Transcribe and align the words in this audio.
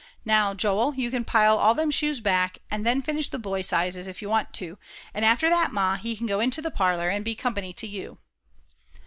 "Now, 0.25 0.55
Joel, 0.55 0.95
you 0.95 1.11
can 1.11 1.23
pile 1.23 1.55
all 1.59 1.75
them 1.75 1.91
shoes 1.91 2.21
back, 2.21 2.57
and 2.71 2.83
then 2.83 3.03
finish 3.03 3.29
the 3.29 3.37
boys' 3.37 3.67
sizes, 3.67 4.07
if 4.07 4.19
you 4.19 4.29
want 4.29 4.51
to; 4.53 4.79
and 5.13 5.23
after 5.23 5.47
that, 5.47 5.71
Ma, 5.71 5.95
he 5.97 6.15
can 6.17 6.25
go 6.25 6.39
into 6.39 6.59
the 6.59 6.71
parlor, 6.71 7.09
and 7.09 7.23
be 7.23 7.35
company 7.35 7.71
to 7.73 7.87
you." 7.87 8.17